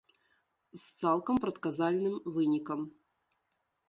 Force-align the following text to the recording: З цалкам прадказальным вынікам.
З 0.83 1.01
цалкам 1.01 1.35
прадказальным 1.43 2.15
вынікам. 2.39 2.79